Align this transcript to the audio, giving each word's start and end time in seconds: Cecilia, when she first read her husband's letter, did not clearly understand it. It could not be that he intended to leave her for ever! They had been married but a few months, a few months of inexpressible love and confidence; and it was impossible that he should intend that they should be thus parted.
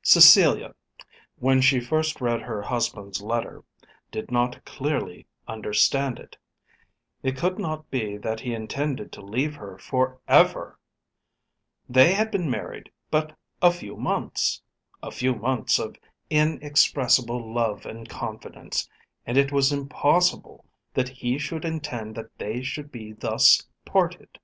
Cecilia, 0.00 0.74
when 1.38 1.60
she 1.60 1.80
first 1.80 2.22
read 2.22 2.40
her 2.40 2.62
husband's 2.62 3.20
letter, 3.20 3.62
did 4.10 4.30
not 4.30 4.64
clearly 4.64 5.26
understand 5.46 6.18
it. 6.18 6.34
It 7.22 7.36
could 7.36 7.58
not 7.58 7.90
be 7.90 8.16
that 8.16 8.40
he 8.40 8.54
intended 8.54 9.12
to 9.12 9.20
leave 9.20 9.56
her 9.56 9.76
for 9.76 10.18
ever! 10.26 10.78
They 11.90 12.14
had 12.14 12.30
been 12.30 12.48
married 12.48 12.90
but 13.10 13.36
a 13.60 13.70
few 13.70 13.96
months, 13.98 14.62
a 15.02 15.10
few 15.10 15.34
months 15.34 15.78
of 15.78 15.96
inexpressible 16.30 17.52
love 17.52 17.84
and 17.84 18.08
confidence; 18.08 18.88
and 19.26 19.36
it 19.36 19.52
was 19.52 19.72
impossible 19.72 20.64
that 20.94 21.10
he 21.10 21.36
should 21.36 21.66
intend 21.66 22.14
that 22.14 22.38
they 22.38 22.62
should 22.62 22.90
be 22.90 23.12
thus 23.12 23.62
parted. 23.84 24.38